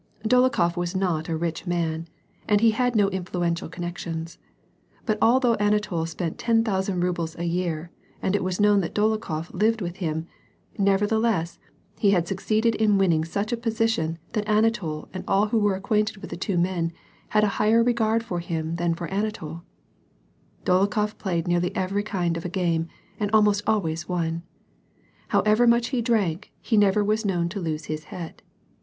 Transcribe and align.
Dolokhof 0.27 0.75
was 0.77 0.95
not 0.95 1.29
a 1.29 1.37
rich 1.37 1.67
man, 1.67 2.07
and 2.47 2.59
he 2.59 2.71
ha<l 2.71 2.91
no 2.95 3.07
influential 3.11 3.69
con 3.69 3.83
nections. 3.85 4.39
But 5.05 5.19
although 5.21 5.53
Anatol 5.59 6.07
spent 6.07 6.39
ten 6.39 6.63
thousand 6.63 7.01
rubles 7.03 7.37
a 7.37 7.43
year 7.43 7.91
and 8.19 8.35
it 8.35 8.43
was 8.43 8.59
known 8.59 8.81
that 8.81 8.95
Dolokhof 8.95 9.53
lived 9.53 9.79
with 9.79 9.97
him, 9.97 10.25
never 10.75 11.05
theless, 11.05 11.59
he 11.99 12.09
had 12.09 12.27
succeeded 12.27 12.73
in 12.73 12.97
winning 12.97 13.23
such 13.23 13.51
a 13.51 13.55
position 13.57 14.17
that 14.31 14.49
Ana 14.49 14.71
tol 14.71 15.07
and 15.13 15.23
all 15.27 15.49
who 15.49 15.59
were 15.59 15.75
acquainted 15.75 16.17
with 16.17 16.31
the 16.31 16.35
two 16.35 16.57
men, 16.57 16.91
had 17.27 17.43
a 17.43 17.61
higher 17.61 17.83
regard 17.83 18.23
for 18.23 18.41
hiln 18.41 18.77
than 18.77 18.95
for 18.95 19.07
Anatol. 19.13 19.61
Dolokhof 20.65 21.19
played 21.19 21.47
nearly 21.47 21.75
every 21.75 22.01
kind 22.01 22.37
of 22.37 22.43
a 22.43 22.49
game 22.49 22.87
and 23.19 23.29
almost 23.35 23.61
always 23.67 24.09
won. 24.09 24.41
How 25.27 25.41
ever 25.41 25.67
much 25.67 25.89
he 25.89 26.01
drank, 26.01 26.51
he 26.59 26.75
never 26.75 27.03
was 27.03 27.23
known 27.23 27.49
to 27.49 27.59
lose 27.59 27.85
his 27.85 28.05
head. 28.05 28.41